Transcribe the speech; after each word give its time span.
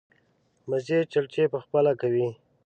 مزې 0.69 0.99
چړچې 1.11 1.43
په 1.53 1.59
خپله 1.63 1.91
کوي. 2.01 2.27